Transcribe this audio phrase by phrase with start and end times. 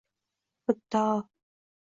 [0.63, 1.17] muddao!